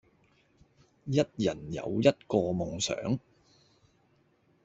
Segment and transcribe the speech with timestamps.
[1.05, 3.19] 一人有一個夢想